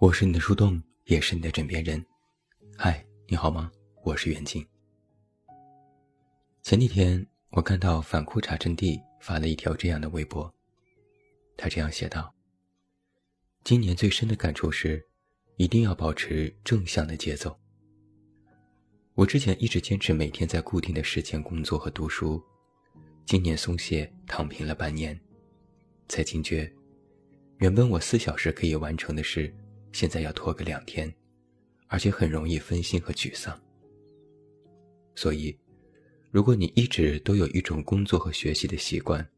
[0.00, 2.00] 我是你的树洞，也是你的枕边人。
[2.76, 3.68] 嗨，你好吗？
[4.04, 4.64] 我是袁静。
[6.62, 10.54] 前几天我看到反裤衩阵地发了一条这样的微博，
[11.56, 12.32] 他这样写道
[13.64, 15.04] ：“今年最深的感触是，
[15.56, 17.58] 一定要保持正向的节奏。
[19.14, 22.40] 我之前一直坚持每天在固定的时间工作和读书，
[23.26, 25.20] 今年松懈躺平了半年，
[26.06, 26.72] 才惊觉，
[27.56, 29.52] 原本我四小时可以完成的事。”
[29.98, 31.12] 现在要拖个两天，
[31.88, 33.60] 而且很容易分心和沮丧。
[35.16, 35.58] 所以，
[36.30, 39.28] 如果你一直都有一种工作和学习的习惯，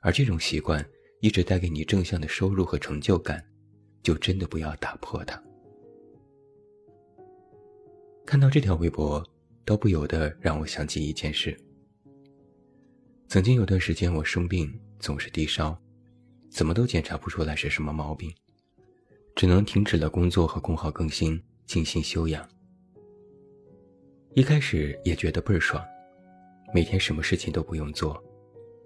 [0.00, 0.86] 而这种习惯
[1.22, 3.42] 一直带给你正向的收入和成就感，
[4.02, 5.42] 就真的不要打破它。
[8.26, 9.26] 看到这条微博，
[9.64, 11.58] 都不由得让我想起一件事。
[13.26, 15.74] 曾经有段时间我生病，总是低烧，
[16.50, 18.30] 怎么都检查不出来是什么毛病。
[19.34, 22.48] 只能停止了工作和公号更新，静心休养。
[24.34, 25.84] 一开始也觉得倍儿爽，
[26.72, 28.22] 每天什么事情都不用做，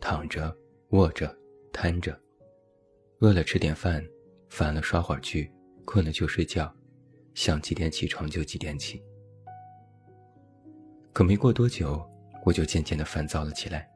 [0.01, 0.57] 躺着、
[0.91, 1.37] 卧着、
[1.71, 2.19] 瘫着，
[3.21, 4.03] 饿了吃点饭，
[4.49, 5.51] 烦了刷会儿剧，
[5.85, 6.75] 困了就睡觉，
[7.35, 9.03] 想几点起床就几点起。
[11.13, 12.03] 可没过多久，
[12.45, 13.87] 我就渐渐的烦躁了起来。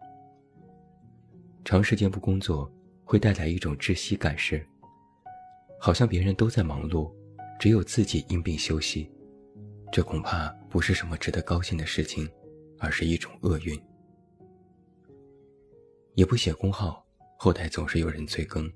[1.64, 2.70] 长时间不工作，
[3.04, 4.66] 会带来一种窒息感时。
[5.84, 7.12] 好像别人都在忙碌，
[7.58, 9.10] 只有自己因病休息，
[9.90, 12.30] 这恐怕不是什么值得高兴的事情，
[12.78, 13.76] 而是一种厄运。
[16.14, 17.04] 也不写公号，
[17.36, 18.72] 后台总是有人催更，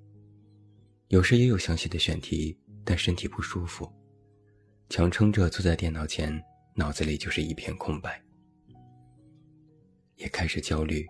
[1.06, 3.88] 有时也有详细的选题，但身体不舒服，
[4.88, 6.42] 强撑着坐在电脑前，
[6.74, 8.20] 脑子里就是一片空白。
[10.16, 11.06] 也开始焦虑，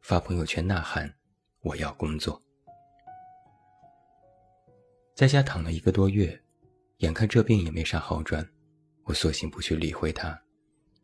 [0.00, 1.12] 发朋友圈呐喊
[1.62, 2.40] ：“我要工作。”
[5.14, 6.40] 在家躺了一个多月，
[6.98, 8.48] 眼看这病也没啥好转，
[9.04, 10.40] 我索性不去理会它，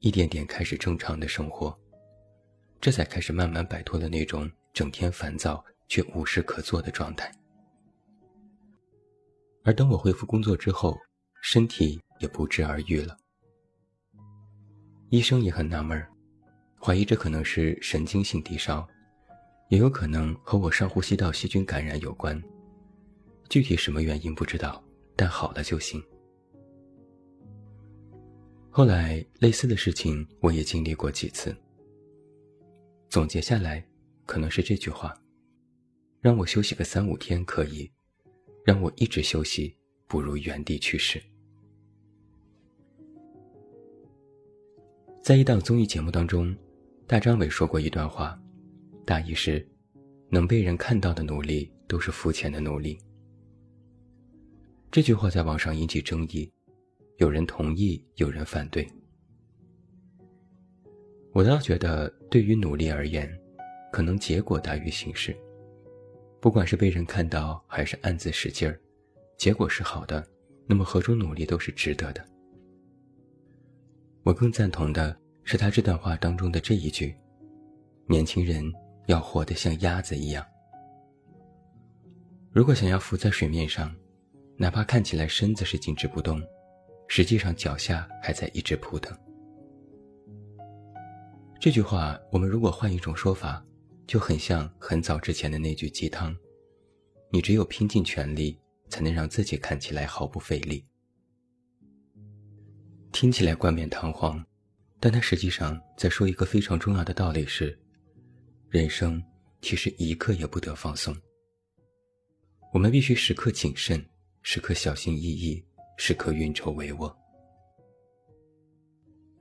[0.00, 1.76] 一点点开始正常的生活，
[2.80, 7.30] 这才开始慢慢摆脱了那种整天烦躁却无事可做的状态。
[9.64, 10.96] 而等我恢复工作之后，
[11.42, 13.16] 身体也不治而愈了。
[15.10, 16.02] 医生也很纳闷，
[16.80, 18.88] 怀疑这可能是神经性低烧，
[19.68, 22.42] 也有可能和我上呼吸道细菌感染有关。
[23.48, 24.82] 具体什么原因不知道，
[25.14, 26.02] 但好了就行。
[28.70, 31.56] 后来类似的事情我也经历过几次。
[33.08, 33.82] 总结下来，
[34.26, 35.14] 可能是这句话：
[36.20, 37.90] 让我休息个三五天可以，
[38.64, 39.74] 让我一直休息
[40.06, 41.22] 不如原地去世。
[45.22, 46.54] 在一档综艺节目当中，
[47.06, 48.38] 大张伟说过一段话，
[49.04, 49.66] 大意是：
[50.28, 52.98] 能被人看到的努力都是肤浅的努力。
[54.90, 56.50] 这句话在网上引起争议，
[57.18, 58.88] 有人同意，有人反对。
[61.32, 63.30] 我倒觉得，对于努力而言，
[63.92, 65.36] 可能结果大于形式。
[66.40, 68.80] 不管是被人看到，还是暗自使劲儿，
[69.36, 70.26] 结果是好的，
[70.66, 72.24] 那么何种努力都是值得的。
[74.22, 75.14] 我更赞同的
[75.44, 77.14] 是他这段话当中的这一句
[78.08, 78.64] ：“年轻人
[79.08, 80.42] 要活得像鸭子一样。”
[82.50, 83.94] 如果想要浮在水面上。
[84.58, 86.42] 哪怕看起来身子是静止不动，
[87.08, 89.16] 实际上脚下还在一直扑腾。
[91.60, 93.64] 这句话，我们如果换一种说法，
[94.06, 96.34] 就很像很早之前的那句鸡汤
[97.30, 98.58] ：“你只有拼尽全力，
[98.88, 100.86] 才能让自己看起来毫不费力。”
[103.12, 104.44] 听起来冠冕堂皇，
[105.00, 107.78] 但它实际上在说一个非常重要的道理：是
[108.70, 109.22] 人生
[109.60, 111.16] 其实一刻也不得放松，
[112.72, 114.02] 我们必须时刻谨慎。
[114.48, 115.60] 时刻小心翼翼，
[115.96, 117.12] 时刻运筹帷幄。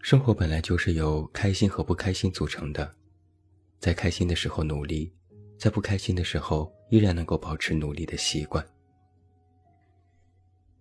[0.01, 2.91] 生活本来就是由开心和不开心组成的，
[3.77, 5.13] 在开心的时候努力，
[5.59, 8.65] 在不开心的时候依然能够保持努力的习惯。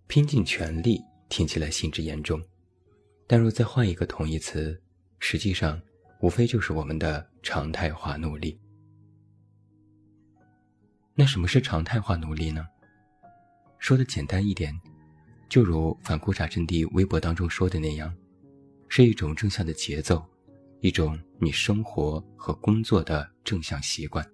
[0.07, 2.43] 拼尽全力听起来性质严重，
[3.27, 4.81] 但若再换一个同义词，
[5.19, 5.79] 实际上
[6.19, 8.59] 无非就是我们的常态化努力。
[11.13, 12.67] 那什么是常态化努力呢？
[13.85, 14.75] 说的简单一点，
[15.47, 18.11] 就如反裤衩阵地微博当中说的那样，
[18.87, 20.25] 是一种正向的节奏，
[20.79, 24.27] 一种你生活和工作的正向习惯。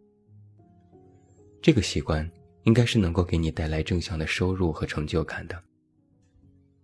[1.61, 2.31] 这个习惯
[2.63, 5.63] 应该是能够给你带来正向的收入和成就感的。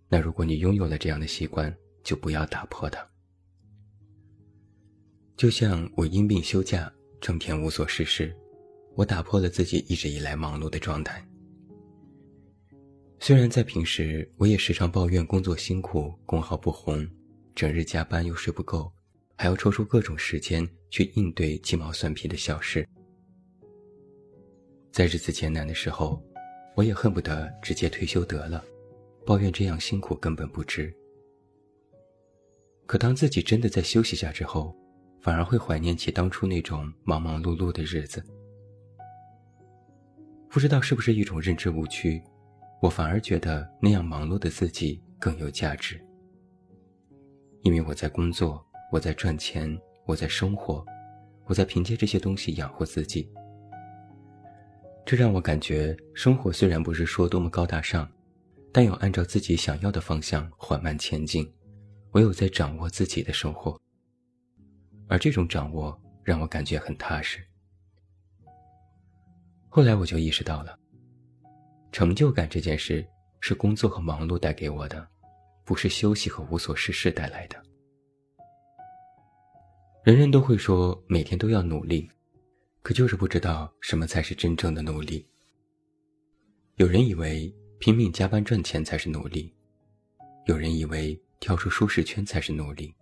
[0.06, 1.74] 那如果你拥有了这样的习惯，
[2.04, 3.02] 就不要打破它。
[5.38, 8.36] 就像我因病休假，整天无所事事，
[8.94, 11.26] 我打破了自己一直以来忙碌的状态。
[13.20, 17.06] 虽然在平时，我也时常抱怨工作辛苦、工号不红，
[17.54, 18.90] 整日加班又睡不够，
[19.36, 22.88] 还要抽出各种时间去应对鸡毛蒜皮的小事。
[24.92, 26.22] 在日子艰难的时候，
[26.76, 28.64] 我也恨不得直接退休得了，
[29.26, 30.94] 抱怨这样辛苦根本不值。
[32.86, 34.74] 可当自己真的在休息下之后，
[35.20, 38.24] 反而会怀念起当初那种忙忙碌碌的日子。
[40.48, 42.22] 不知道是不是一种认知误区，
[42.80, 46.00] 我反而觉得那样忙碌的自己更有价值。
[47.62, 49.76] 因为我在工作，我在赚钱，
[50.06, 50.84] 我在生活，
[51.46, 53.28] 我在凭借这些东西养活自己。
[55.04, 58.08] 这让我感觉，生活虽然不是说多么高大上，
[58.72, 61.50] 但有按照自己想要的方向缓慢前进。
[62.12, 63.78] 唯有在掌握自己的生活，
[65.08, 67.38] 而这种掌握让我感觉很踏实。
[69.68, 70.78] 后来我就意识到了，
[71.92, 73.06] 成就感这件事
[73.40, 75.06] 是工作和忙碌带给我的，
[75.64, 77.62] 不是休息和无所事事带来的。
[80.04, 82.10] 人人都会说每天都要努力，
[82.82, 85.26] 可就是不知道什么才是真正的努力。
[86.76, 89.54] 有人以为拼命加班赚钱才是努力，
[90.46, 91.20] 有人以为。
[91.40, 92.92] 跳出舒适圈才是努力。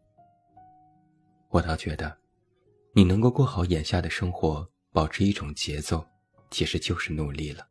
[1.49, 2.15] 我倒觉得，
[2.93, 6.07] 你能够过好眼下的生活，保持一种节奏，
[6.51, 7.67] 其实就是努力了。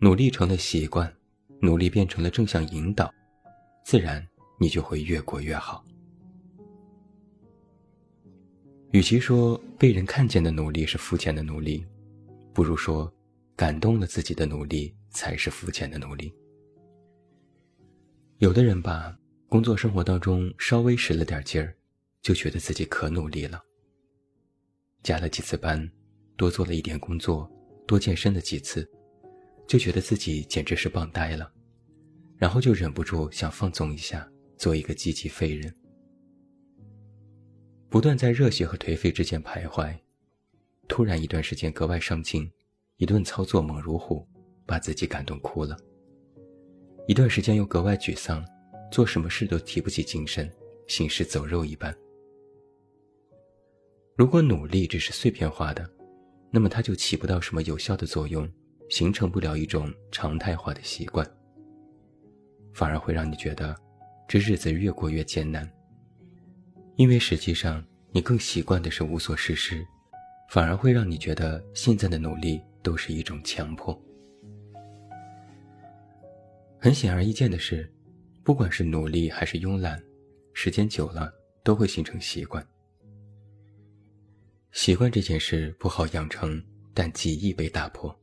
[0.00, 1.12] 努力成了习惯，
[1.60, 3.12] 努力变成了正向引导，
[3.84, 4.24] 自然
[4.60, 5.84] 你就会越过越好。
[8.92, 11.84] 与其说被人看见的努力是肤浅的努力，
[12.54, 13.12] 不如说，
[13.56, 16.32] 感动了自己的努力才是肤浅的努力。
[18.38, 19.18] 有的人吧，
[19.48, 21.76] 工作生活当中稍微使了点劲儿，
[22.22, 23.60] 就觉得自己可努力了。
[25.02, 25.90] 加了几次班，
[26.36, 27.50] 多做了一点工作，
[27.84, 28.88] 多健身了几次，
[29.68, 31.52] 就觉得自己简直是棒呆了，
[32.38, 34.26] 然后就忍不住想放纵一下，
[34.56, 35.72] 做一个积极废人。
[37.90, 39.94] 不断在热血和颓废之间徘徊，
[40.88, 42.50] 突然一段时间格外上进，
[42.96, 44.26] 一顿操作猛如虎，
[44.64, 45.76] 把自己感动哭了。
[47.06, 48.42] 一段时间又格外沮丧，
[48.90, 50.50] 做什么事都提不起精神，
[50.86, 51.94] 行尸走肉一般。
[54.16, 55.88] 如果努力只是碎片化的，
[56.50, 58.50] 那么它就起不到什么有效的作用，
[58.88, 61.28] 形成不了一种常态化的习惯，
[62.72, 63.76] 反而会让你觉得
[64.26, 65.70] 这日子越过越艰难。
[66.96, 69.86] 因为实际上你更习惯的是无所事事，
[70.50, 73.96] 反而会让你觉得现在的努力都是一种强迫。
[76.80, 77.92] 很显而易见的是，
[78.42, 80.02] 不管是努力还是慵懒，
[80.52, 81.32] 时间久了
[81.62, 82.66] 都会形成习惯。
[84.72, 86.62] 习惯这件事不好养成，
[86.94, 88.16] 但极易被打破。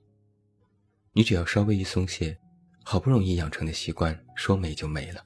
[1.17, 2.37] 你只要稍微一松懈，
[2.83, 5.25] 好不容易养成的习惯说没就没了。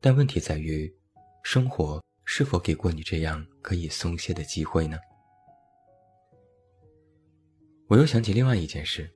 [0.00, 0.90] 但问题在于，
[1.42, 4.96] 生活是否给过你这样可以松懈的机会呢？
[7.86, 9.12] 我又想起另外一件事。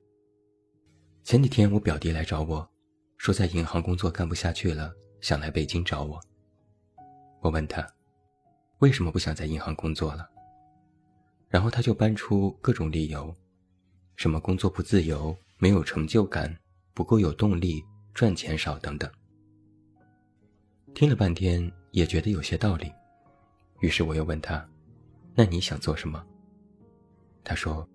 [1.23, 2.69] 前几天我表弟来找我，
[3.17, 6.21] 说在银行工作干不下去了，想来北京找我。
[7.41, 7.83] 我问他，
[8.77, 10.29] 为什么不想在银行工作了？
[11.49, 13.35] 然后他就搬出各种理由，
[14.19, 16.53] 什么工作不自由、没有成就感、
[16.93, 17.81] 不够有动力、
[18.13, 19.09] 赚钱少等等。
[20.93, 22.91] 听了半天也觉得有些道理，
[23.79, 24.69] 于是我又问他，
[25.33, 26.21] 那你想做什么？
[27.45, 27.87] 他说，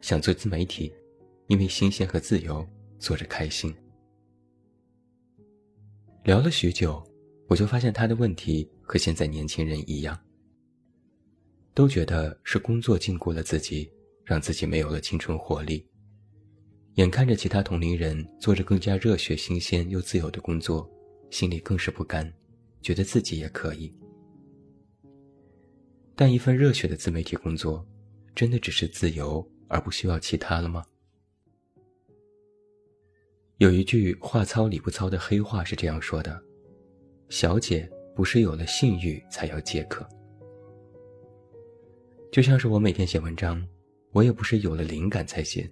[0.00, 0.94] 想做自媒体。
[1.48, 2.66] 因为新鲜和自由，
[2.98, 3.74] 做着开心。
[6.22, 7.04] 聊了许久，
[7.48, 10.18] 我就发现他的问题和现在年轻人一样，
[11.74, 13.90] 都觉得是工作禁锢了自己，
[14.24, 15.86] 让自己没有了青春活力。
[16.94, 20.88] 眼看着其他同龄人做着更加热血、新鲜又自由的工作，
[21.30, 22.32] 心里更是不甘，
[22.80, 23.92] 觉得自己也可以。
[26.14, 27.84] 但一份热血的自媒体工作，
[28.34, 30.84] 真的只是自由而不需要其他了吗？
[33.58, 36.40] 有一句话糙理不糙的黑话是这样说的
[37.28, 40.08] ：“小姐不是有了性欲才要接客。”
[42.30, 43.64] 就像是我每天写文章，
[44.14, 45.68] 我也不是有了灵感才写，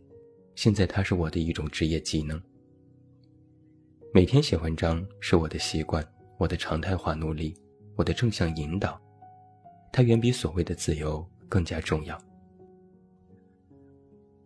[0.56, 2.42] 现在它是我的一种职业技能。
[4.12, 6.04] 每天写文章是我的习惯，
[6.38, 7.54] 我的常态化努力，
[7.94, 9.00] 我的正向引导，
[9.92, 12.20] 它远比所谓的自由更加重要。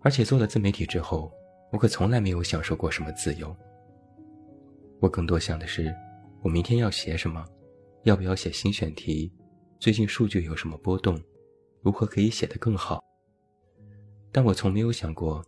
[0.00, 1.32] 而且做了自媒体之后。
[1.72, 3.54] 我可从来没有享受过什么自由。
[5.00, 5.92] 我更多想的是，
[6.40, 7.44] 我明天要写什么，
[8.04, 9.30] 要不要写新选题，
[9.80, 11.20] 最近数据有什么波动，
[11.82, 13.02] 如何可以写得更好。
[14.36, 15.42] 但我从没有想过，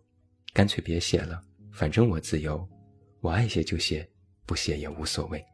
[0.51, 1.39] 干脆别写了，
[1.71, 2.67] 反正我自由，
[3.21, 4.09] 我爱写就写，
[4.47, 5.45] 不写也无所谓。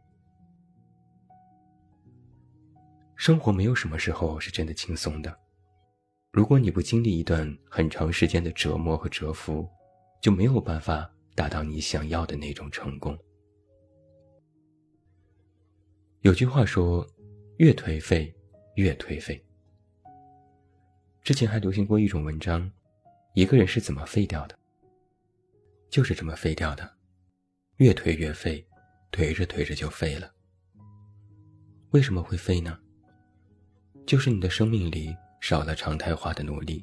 [3.17, 5.37] 生活没有什么时候是真的轻松的。
[6.31, 9.67] 如果你不经历一段很长时间的折磨和蛰伏，
[10.21, 13.19] 就没有办法达到你想要的那种成功。
[16.21, 17.05] 有句话说
[17.59, 18.33] ：“越颓废，
[18.75, 19.45] 越颓废。”
[21.21, 22.71] 之前还流行过一种文章，
[23.35, 24.57] 一个人是怎么废掉的？
[25.89, 26.89] 就是这么废掉的，
[27.75, 28.65] 越颓越废，
[29.11, 30.31] 颓着颓着就废了。
[31.89, 32.79] 为什么会废呢？
[34.05, 36.81] 就是你的生命里少了常态化的努力，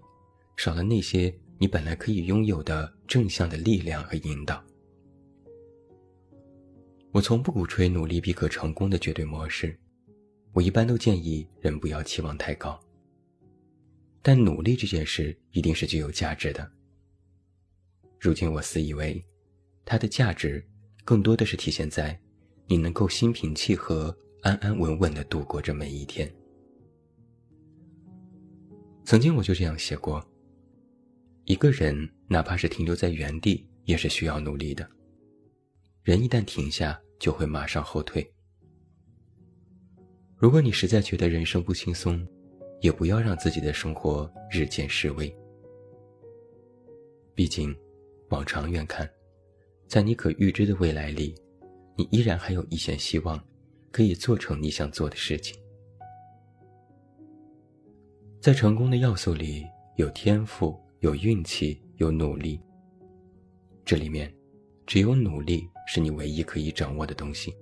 [0.59, 4.63] 少了那些你本来可以拥有的正向的力量和引导。
[7.13, 9.75] 我从不鼓吹努力必可成功的绝对模式，
[10.53, 12.79] 我一般都建议人不要期望太高。
[14.23, 16.71] 但努力这件事一定是具有价值的。
[18.21, 19.23] 如今我自以为，
[19.85, 20.65] 它的价值
[21.05, 22.19] 更多的是体现在
[22.67, 26.33] 你能够心平气和、安安稳稳地度过这每一天。
[29.05, 30.25] 曾经我就这样写过：
[31.45, 34.89] 一个人哪怕是停留在原地，也是需要努力的。
[36.05, 38.33] 人一旦停下，就会马上后退。
[40.37, 42.25] 如果你实在觉得人生不轻松，
[42.83, 45.35] 也不要让自己的生活日渐式微。
[47.35, 47.75] 毕竟，
[48.29, 49.09] 往长远看，
[49.87, 51.35] 在你可预知的未来里，
[51.97, 53.43] 你依然还有一线希望，
[53.91, 55.57] 可以做成你想做的事情。
[58.41, 62.61] 在成功的要素里，有天赋，有运气，有努力。
[63.85, 64.33] 这里面，
[64.87, 67.55] 只有努力是你唯一可以掌握的东西。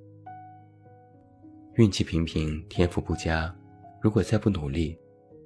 [1.74, 3.54] 运气平平，天赋不佳，
[4.00, 4.98] 如果再不努力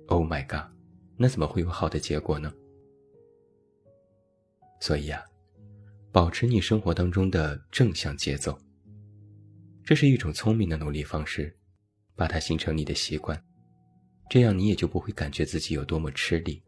[0.06, 0.70] ，Oh my god，
[1.16, 2.52] 那怎么会有好的结果呢？
[4.80, 5.24] 所以啊，
[6.12, 8.58] 保持你生活当中的正向节奏，
[9.82, 11.56] 这是一种聪明的努力方式，
[12.14, 13.42] 把它形成你的习惯。
[14.30, 16.62] 这样你也就不会感觉自己有多么吃力。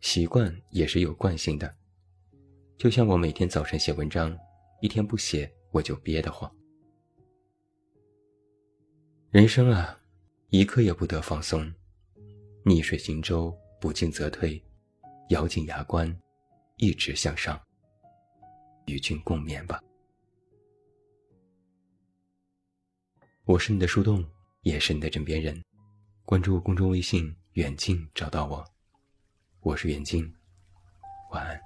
[0.00, 1.74] 习惯也是有惯性的，
[2.76, 4.36] 就像我每天早晨写文章，
[4.80, 6.50] 一天不写我就憋得慌。
[9.30, 9.98] 人生啊，
[10.50, 11.72] 一刻也不得放松，
[12.68, 14.60] 逆水行舟，不进则退，
[15.28, 16.12] 咬紧牙关，
[16.78, 17.56] 一直向上。
[18.86, 19.80] 与君共勉吧。
[23.44, 24.28] 我是你的树洞，
[24.62, 25.62] 也是你的枕边人。
[26.24, 28.64] 关注公众微信“远近”，找到我。
[29.60, 30.28] 我是远近，
[31.30, 31.65] 晚安。